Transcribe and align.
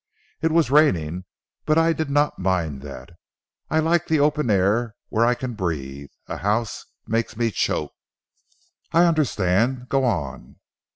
It 0.41 0.49
was 0.51 0.71
raining, 0.71 1.25
but 1.63 1.77
I 1.77 1.93
did 1.93 2.09
not 2.09 2.39
mind 2.39 2.81
that. 2.81 3.11
I 3.69 3.77
like 3.77 4.07
the 4.07 4.19
open 4.19 4.49
air 4.49 4.95
where 5.09 5.23
I 5.23 5.35
can 5.35 5.53
breathe. 5.53 6.09
A 6.25 6.37
house 6.37 6.87
makes 7.05 7.37
me 7.37 7.51
choke." 7.51 7.93
"I 8.91 9.05
understand. 9.05 9.89
Go 9.89 10.03
on." 10.03 10.55